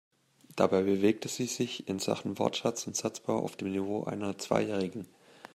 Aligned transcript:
Dabei 0.55 0.81
bewegte 0.81 1.27
sie 1.29 1.45
sich 1.45 1.87
in 1.87 1.99
Sachen 1.99 2.39
Wortschatz 2.39 2.87
und 2.87 2.95
Satzbau 2.95 3.37
auf 3.37 3.55
dem 3.55 3.71
Niveau 3.71 4.03
einer 4.05 4.35
Zweijährigen. 4.35 5.05